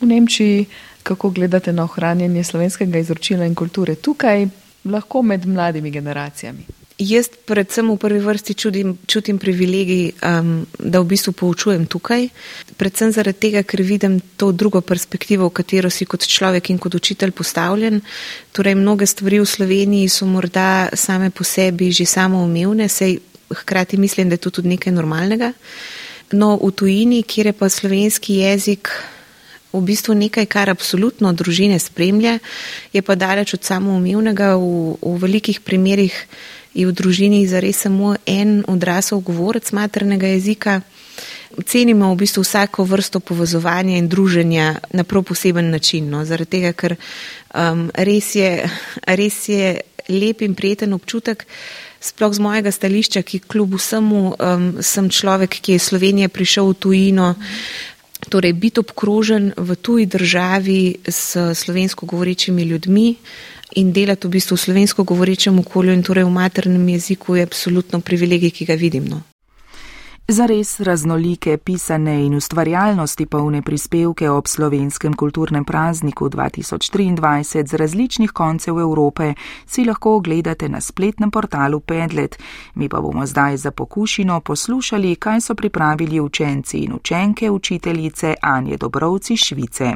[0.00, 0.66] v Nemčiji.
[1.04, 4.48] Kako gledate na ohranjanje slovenskega izročila in kulture tukaj,
[4.84, 6.83] lahko med mladimi generacijami?
[6.94, 12.28] Jaz predvsem v prvi vrsti čudim, čutim privilegij, um, da v bistvu poučujem tukaj,
[12.78, 16.94] predvsem zaradi tega, ker vidim to drugo perspektivo, v katero si kot človek in kot
[16.94, 17.98] učitelj postavljen.
[18.54, 23.18] Torej, mnoge stvari v Sloveniji so morda same po sebi že samoumevne, sej
[23.50, 25.50] hkrati mislim, da je to tudi nekaj normalnega.
[26.30, 28.94] No, v tujini, kjer je pa slovenski jezik
[29.74, 32.38] v bistvu nekaj, kar absolutno družine spremlja,
[32.94, 36.14] je pa daleč od samoumevnega v, v velikih primerjih
[36.74, 40.80] je v družini zares samo en odrasel govorec maternega jezika.
[41.66, 46.72] Cenimo v bistvu vsako vrsto povezovanja in druženja na prav poseben način, no, zaradi tega,
[46.74, 46.96] ker
[47.54, 48.66] um, res, je,
[49.06, 51.46] res je lep in prijeten občutek,
[52.02, 56.74] sploh z mojega stališča, ki kljub vsemu um, sem človek, ki je iz Slovenije prišel
[56.74, 57.28] v tujino,
[58.28, 63.14] torej biti obkrožen v tuji državi s slovensko govorečimi ljudmi
[63.74, 68.00] in delati v bistvu v slovensko govorečem okolju in torej v maternem jeziku je absolutno
[68.00, 69.04] privilegij, ki ga vidim.
[69.04, 69.22] No.
[70.28, 78.32] Za res raznolike, pisane in ustvarjalnosti polne prispevke ob slovenskem kulturnem prazniku 2023 z različnih
[78.32, 79.34] koncev Evrope
[79.66, 82.38] si lahko ogledate na spletnem portalu Pedlet.
[82.74, 88.76] Mi pa bomo zdaj za pokušino poslušali, kaj so pripravili učenci in učenke učiteljice Anje
[88.76, 89.92] Dobrovci Švice.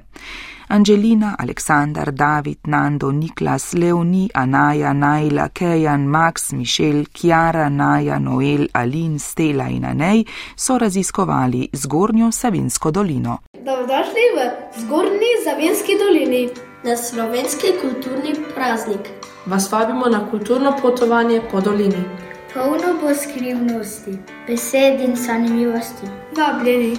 [0.70, 9.18] Angelina, Aleksandar, David, Nando, Niklas, Leoni, Anaja, Naila, Kejan, Max, Mišel, Kjara, Naja, Noel, Alin,
[9.18, 13.38] Stela in Anej so raziskovali Zgornjo Savinsko dolino.
[13.54, 14.50] Dobrodošli v
[14.80, 16.48] Zgornji Savinski dolini
[16.84, 19.08] na slovenski kulturni praznik.
[19.46, 22.04] Vas vabimo na kulturno potovanje po dolini.
[22.54, 26.06] Polno bo skrivnosti, besed in zanimivosti.
[26.36, 26.96] Vabljeni.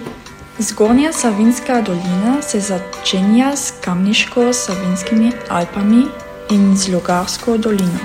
[0.60, 6.03] Zgornja Savinska dolina se začenja s Kamniško-Savinskimi Alpami
[6.49, 7.99] in z Logarsko dolino.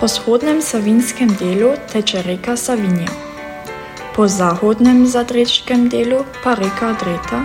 [0.00, 3.10] Po vzhodnem savinskem delu teče reka Savinja.
[4.14, 7.42] Po zahodnem zadrečkem delu pa reka Dreta,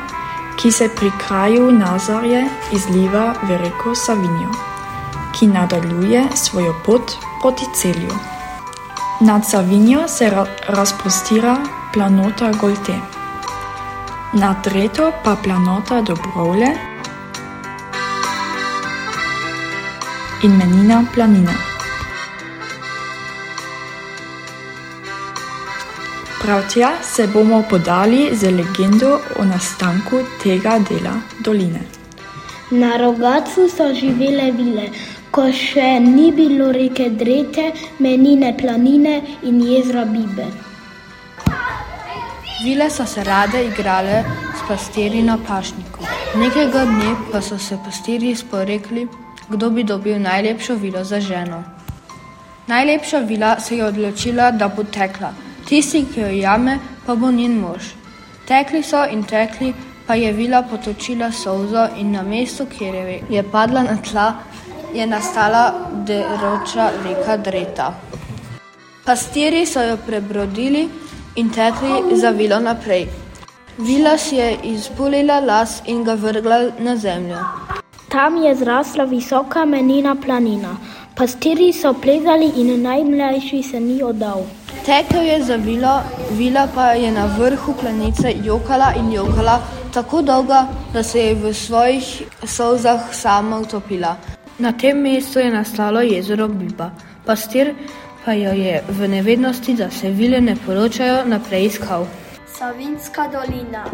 [0.61, 4.53] ki se pri kraju Nazarje izliva v reko Savinjo,
[5.33, 8.13] ki nadaljuje svojo pot proti celju.
[9.21, 11.57] Nad Savinjo se ra razprostira
[11.93, 13.16] planota Golte,
[14.33, 16.75] nad Dreto pa planota Dobrovle
[20.43, 21.53] in menina planina.
[26.41, 31.81] Prav tja se bomo podali z legendo o nastanku tega dela doline.
[32.71, 34.91] Na rogacu so živele vile,
[35.31, 40.67] ko še ni bilo reke Drete, menine planine in jezera Bibe.
[42.63, 44.23] Vile so se rade igrale
[44.57, 45.99] s pastirji na pašniku.
[46.35, 49.07] Nekega dne pa so se pastirji sporekli,
[49.49, 51.63] kdo bi dobil najlepšo vilo za ženo.
[52.67, 55.33] Najlepša vila se je odločila, da bo tekla,
[55.69, 57.93] tisti, ki jo jame, pa bo njen mož.
[58.47, 59.73] Tekli so in tekli,
[60.07, 64.33] pa je vila potočila solzo in na mestu, kjer je padla na tla,
[64.93, 67.93] je nastala deroča reka Dreta.
[69.05, 70.89] Pastiri so jo prebrodili
[71.37, 73.07] in tekli za vilo naprej.
[73.77, 77.37] Vila si je izpulila las in ga vrgla na zemljo.
[78.09, 80.77] Tam je zrasla visoka menina planina.
[81.15, 84.43] Pastiri so plezali in najmlajši se ni oddal.
[84.85, 85.99] Tekel je za vilo,
[86.31, 89.61] vila pa je na vrhu planice jokala in jokala
[89.93, 90.61] tako dolgo,
[90.93, 94.15] da se je v svojih solzah sama utopila.
[94.59, 96.91] Na tem mestu je nastalo jezero Biba.
[97.25, 97.73] Pastir
[98.27, 102.03] pa jo je v nevednosti, da se vile ne poročajo, naprej iskal.
[102.57, 103.85] Savinska dolina,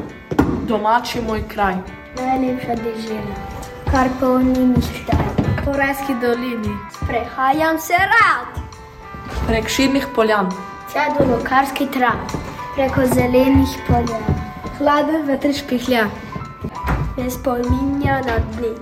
[0.66, 1.76] Domači moj kraj.
[2.18, 3.38] najlepša dežela,
[3.92, 5.28] kar polni mištaj.
[5.66, 8.58] Po Rajski dolini, sprehajam se rad,
[9.48, 10.50] Prek širnih poljan,
[10.90, 12.18] tja do lokarski trav,
[12.76, 14.18] preko zelenih polja.
[14.78, 16.08] Hladen veter špihlja,
[17.18, 18.74] me spominja na dni.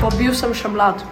[0.00, 1.02] pobil sem še mlad.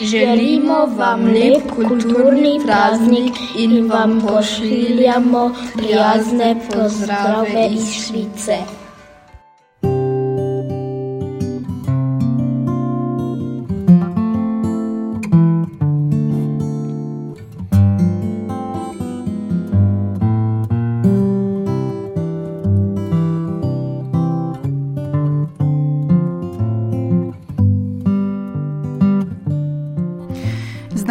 [0.00, 8.79] Želimo vam lep kulturni praznik in vam pošiljamo prijazne pozdrave iz Švice.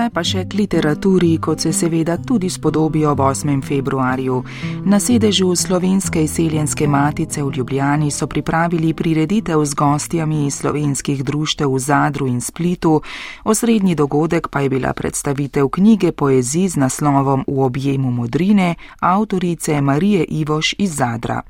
[0.09, 3.61] Zdaj pa še k literaturi, kot se seveda tudi spodobi ob 8.
[3.61, 4.41] februarju.
[4.89, 11.69] Na sedežu Slovenske izseljenske matice v Ljubljani so pripravili prireditev z gostjami iz slovenskih društev
[11.69, 13.01] v Zadru in Splitu.
[13.45, 20.25] Osrednji dogodek pa je bila predstavitev knjige poezij z naslovom V objemu modrine avtorice Marije
[20.25, 21.41] Ivoš iz Zadra.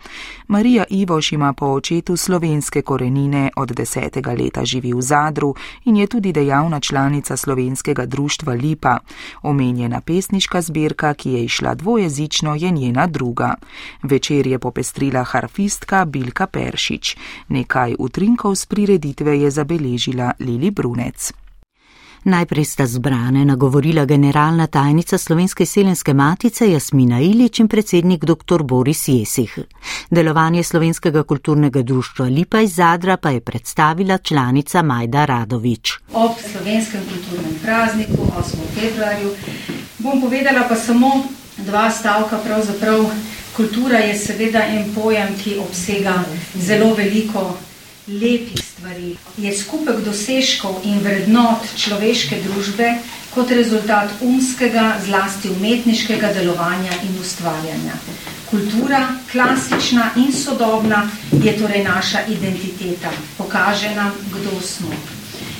[0.47, 5.55] Marija Ivoš ima po očetu slovenske korenine, od desetega leta živi v Zadru
[5.85, 8.99] in je tudi dejavna članica slovenskega društva Lipa.
[9.41, 13.55] Omenjena pesniška zbirka, ki je išla dvojezično, je njena druga.
[14.03, 17.17] Večer je popestrila harfistka Bilka Peršič.
[17.47, 21.33] Nekaj utrinkov z prireditve je zabeležila Lili Brunec.
[22.23, 28.63] Najprej sta zbrane nagovorila generalna tajnica Slovenske selenske matice Jasmina Ilič in predsednik dr.
[28.63, 29.59] Boris Jesih.
[30.09, 35.91] Delovanje Slovenskega kulturnega društva Lipa iz Zadra pa je predstavila članica Majda Radovič.
[36.13, 38.55] ob slovenskem kulturnem prazniku 8.
[38.79, 39.29] februarju.
[39.97, 41.23] Bom povedala pa samo
[41.57, 42.37] dva stavka.
[42.37, 43.05] Pravzaprav
[43.55, 46.23] kultura je seveda en pojem, ki obsega
[46.55, 47.57] zelo veliko
[48.09, 49.15] lepih stvari.
[49.37, 52.97] Je skupek dosežkov in vrednot človeške družbe
[53.33, 57.93] kot rezultat umskega, zlasti umetniškega delovanja in ustvarjanja.
[58.49, 64.89] Kultura, klasična in sodobna, je torej naša identiteta, pokaže nam, kdo smo.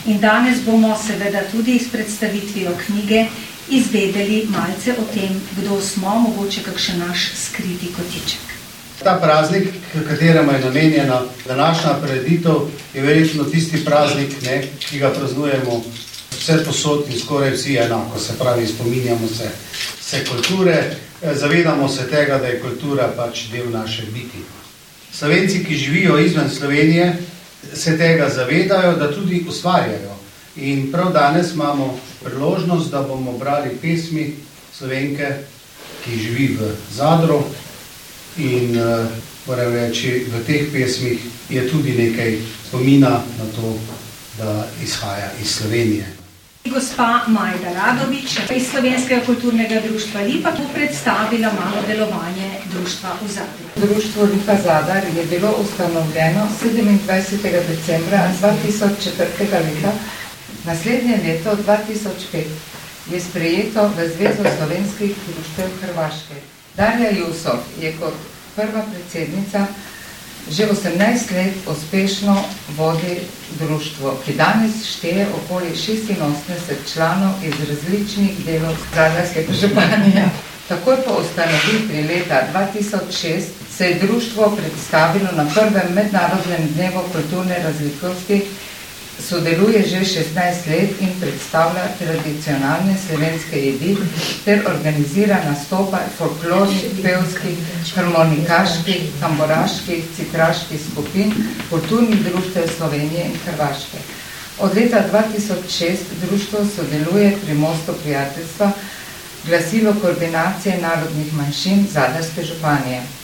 [0.06, 3.28] In danes bomo seveda tudi s predstavitvijo knjige
[3.70, 8.59] izvedeli malce o tem, kdo smo, mogoče kakšen naš skriti kotiček.
[9.04, 9.68] Ta praznik,
[10.08, 12.56] kateremu je namenjena današnja preditev,
[12.93, 15.84] je verjetno tisti praznik, ne, ki ga praznujemo
[16.32, 18.20] vse posod in skoraj vsi enako.
[18.20, 19.50] Se pravi, spominjamo se
[20.02, 24.43] vse kulture, eh, zavedamo se tega, da je kultura pač del naše biti.
[25.14, 27.18] Slovenci, ki živijo izven Slovenije,
[27.74, 30.16] se tega zavedajo, da tudi ustvarjajo.
[30.56, 34.36] In prav danes imamo priložnost, da bomo brali pesmi
[34.78, 35.28] slovenke,
[36.06, 37.43] ki živi v Zadru.
[38.38, 39.08] In uh,
[39.48, 41.20] moram reči, v teh pesmih
[41.50, 42.38] je tudi nekaj
[42.70, 43.74] spomina na to,
[44.38, 46.20] da izhaja iz Slovenije.
[46.70, 53.66] Gospa Majda Radovič iz Slovenskega kulturnega društva Lipa bo predstavila malo delovanje društva v Zadru.
[53.76, 57.42] Društvo Lipa Zadar je bilo ustanovljeno 27.
[57.68, 59.52] decembra 2004.
[59.52, 59.92] leta.
[60.66, 62.44] Naslednje leto, 2005,
[63.12, 66.59] je sprejeto v Zvezo slovenskih društev Hrvaške.
[66.80, 68.16] Darja Jusov je kot
[68.56, 69.68] prva predsednica
[70.50, 72.34] že 18 let uspešno
[72.78, 73.20] vodi
[73.60, 80.30] društvo, ki danes šteje okoli 86 članov iz različnih delov Zadarske županije.
[80.68, 83.44] Takoj po ustanovitvi leta 2006
[83.78, 88.42] se je društvo predstavilo na prvem mednarodnem dnevu kulturne razlikosti
[89.30, 93.94] sodeluje že 16 let in predstavlja tradicionalne slovenske jedi
[94.46, 97.58] ter organizira nastopa folklornih, pevskih,
[97.96, 101.34] harmonikaških, tamboraških, citraških skupin,
[101.70, 104.02] kulturnih društev Slovenije in Hrvaške.
[104.60, 108.72] Od leta 2006 društvo sodeluje pri Mostu prijateljstva,
[109.46, 113.19] glasilo koordinacije narodnih manjšin Zadarske županije.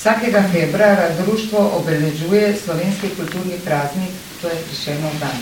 [0.00, 5.36] Vsakega februara društvo obeležuje slovenski kulturni praznik to je prišelno dan.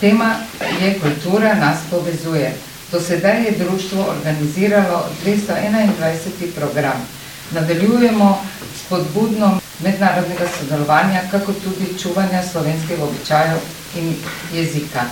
[0.00, 0.34] Tema
[0.80, 2.54] je kultura nas povezuje.
[2.92, 6.52] Do sedaj je društvo organiziralo 221.
[6.56, 7.06] program.
[7.50, 8.42] Nadaljujemo
[8.76, 13.58] s podbudno mednarodnega sodelovanja, kako tudi čuvanja slovenskih običajev
[13.96, 14.14] in
[14.54, 15.04] jezika.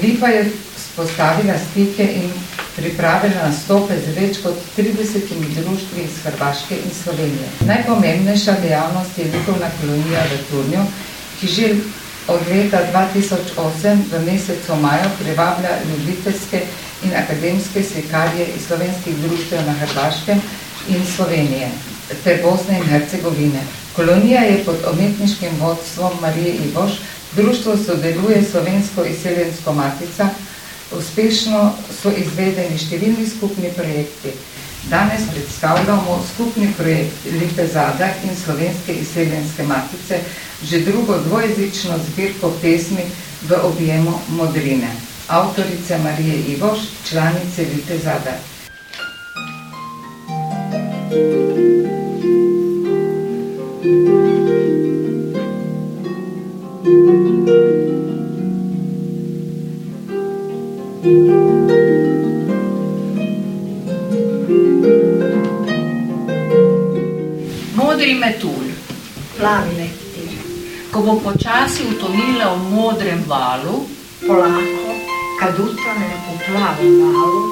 [0.00, 2.30] Lipa je spostavila stike in
[2.76, 7.48] pripravila nastope z več kot 30 društvi iz Hrvaške in Slovenije.
[7.68, 10.86] Najpomembnejša dejavnost je likovna kolonija v Turnju,
[11.40, 11.68] ki že
[12.28, 16.62] od leta 2008 v mesecu maju privablja ljubiteljske
[17.04, 20.40] in akademske slikarje iz slovenskih društev na Hrvaškem
[20.88, 21.68] in Slovenije
[22.24, 23.60] ter Bosne in Hercegovine.
[23.96, 26.92] Kolonija je pod umetniškim vodstvom Marije Ivoš,
[27.36, 30.28] društvo sodeluje slovensko izseljensko matica,
[30.96, 31.72] uspešno
[32.02, 34.34] so izvedeni številni skupni projekti.
[34.90, 40.20] Danes predstavljamo skupni projekt Lipe Zadar in slovenske izseljenske matice,
[40.62, 43.06] že drugo dvojezično zbirko pesmi
[43.48, 44.90] v objemu modrine.
[45.28, 46.78] Avtorice Marije Ivoš,
[47.08, 48.40] članice Lipe Zadar.
[67.74, 68.68] Modri metulj,
[69.38, 70.36] plavi leptir.
[70.92, 73.88] Ko bo počasi utonila v modrem valu,
[74.26, 74.92] polako,
[75.40, 77.42] kad utone v plavem valu,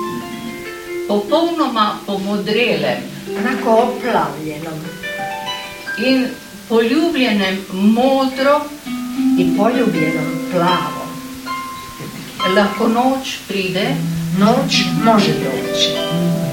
[1.09, 3.09] popolnoma pomodrelem,
[3.41, 4.79] onako oplavljenom
[6.05, 6.29] in
[6.69, 8.61] poljubljenem modro
[9.41, 11.01] i poljubljenom plavo.
[12.57, 13.97] Lahko noč pride,
[14.39, 15.89] noč može doći.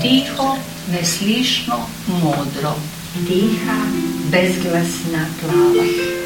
[0.02, 0.56] Tiho,
[0.92, 1.76] neslišno,
[2.08, 2.74] modro.
[3.28, 3.78] Tiha,
[4.32, 6.17] bezglasna plava.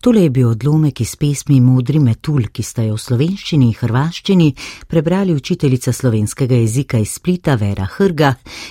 [0.00, 4.46] Tole je bil odlomek iz pesmi Modri metulj, ki sta jo v slovenščini in hrvaščini
[4.88, 8.30] prebrali učiteljica slovenskega jezika iz Splita Vera Hrga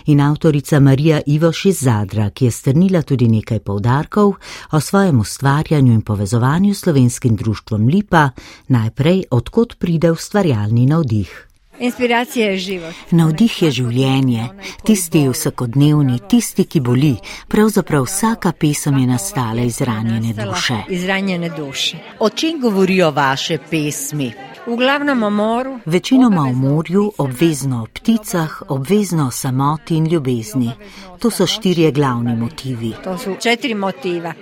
[0.09, 4.33] in avtorica Marija Ivoš iz Zadra, ki je strnila tudi nekaj povdarkov
[4.71, 8.31] o svojem ustvarjanju in povezovanju s slovenskim društvom Lipa,
[8.67, 11.48] najprej odkot pride ustvarjalni navdih.
[11.79, 12.93] Inspiracija je život.
[13.11, 14.49] Navdih je življenje,
[14.83, 17.13] tisti vsakodnevni, tisti, ki boli.
[17.47, 20.81] Pravzaprav vsaka pesem je nastala iz ranjene duše.
[20.89, 21.97] Iz ranjene duše.
[22.19, 24.33] O čem govorijo vaše pesmi?
[24.67, 25.79] V glavnem o moru.
[25.85, 30.71] Večinoma o morju, obvezno o pticah, obvezno o samoti in ljubezni.
[31.19, 32.93] To so štirje glavni motivi.
[33.03, 34.33] To so četiri motiva.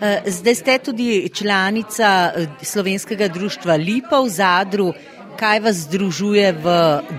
[0.00, 4.92] Eh, zdaj ste tudi članica eh, slovenskega društva Lipa v Zadru
[5.36, 6.66] kaj vas združuje v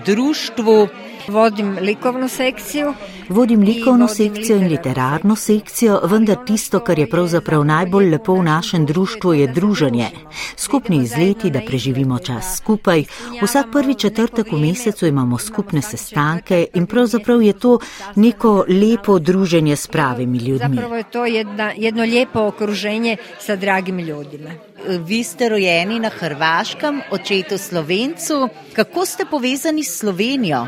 [0.06, 0.88] društvu.
[1.28, 2.94] Vodim likovno sekcijo.
[3.28, 8.86] Vodim likovno sekcijo in literarno sekcijo, vendar tisto, kar je pravzaprav najbolj lepo v našem
[8.86, 10.08] društvu, je druženje.
[10.56, 13.04] Skupni izleti, da preživimo čas skupaj.
[13.42, 17.78] Vsak prvi četrtek v mesecu imamo skupne sestanke in pravzaprav je to
[18.14, 20.76] neko lepo druženje s pravimi ljudmi.
[20.76, 24.50] Zapravo je to jedna, jedno lepo okruženje sa dragimi ljudima.
[24.88, 28.48] Vi ste rojeni na Hrvaškem, očetu Slovencu.
[28.72, 30.66] Kako ste povezani s Slovenijo?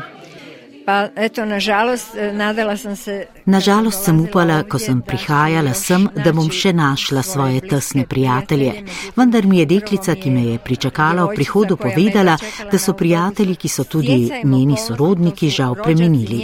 [0.85, 3.27] Pa, eto, nažalost, nadala sem se.
[3.51, 8.85] Nažalost sem upala, ko sem prihajala sem, da bom še našla svoje tesne prijatelje.
[9.17, 12.37] Vendar mi je deklica, ki me je pričakala v prihodu, povedala,
[12.71, 16.39] da so prijatelji, ki so tudi njeni sorodniki, žal preminili.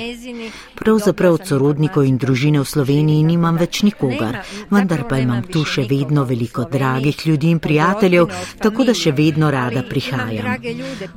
[0.76, 5.88] Pravzaprav od sorodnikov in družine v Sloveniji nimam več nikogar, vendar pa imam tu še
[5.88, 8.28] vedno veliko dragih ljudi in prijateljev,
[8.60, 10.60] tako da še vedno rada prihajam.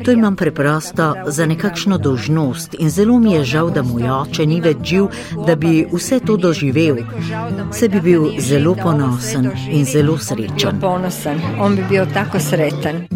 [0.04, 4.62] To imam preprosto za nekakšno dožnost in zelo mi je žal, da moj oče ni
[4.64, 5.10] več živ,
[5.46, 6.96] da bi vse to doživel.
[7.72, 10.80] Se bi bil zelo ponosen in zelo srečen.
[10.80, 13.06] Ponosen, on bi bil tako sreten.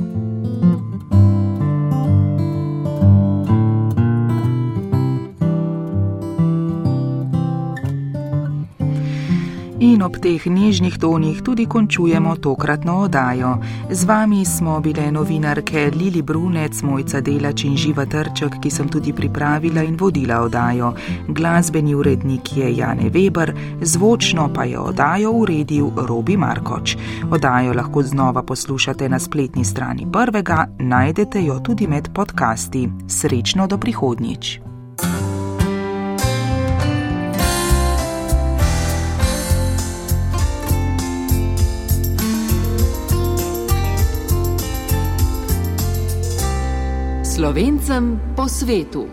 [9.94, 13.58] In ob teh nežnih tonih tudi končujemo tokratno oddajo.
[13.90, 19.14] Z vami smo bile novinarke Lili Brunec, Mojca Delač in Živa Trček, ki sem tudi
[19.14, 20.90] pripravila in vodila oddajo.
[21.28, 26.96] Glasbeni urednik je Jane Weber, zvočno pa je oddajo uredil Robi Markoč.
[27.30, 32.88] Oddajo lahko znova poslušate na spletni strani prvega, najdete jo tudi med podcasti.
[33.06, 34.73] Srečno do prihodnjič.
[47.34, 49.10] Slovencem po svetu.